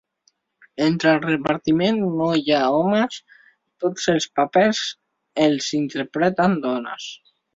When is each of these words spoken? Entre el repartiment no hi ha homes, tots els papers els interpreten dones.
Entre 0.85 1.11
el 1.17 1.19
repartiment 1.25 1.99
no 2.21 2.29
hi 2.39 2.55
ha 2.55 2.61
homes, 2.77 3.19
tots 3.85 4.09
els 4.15 4.27
papers 4.41 4.81
els 5.49 5.71
interpreten 5.83 6.59
dones. 6.67 7.09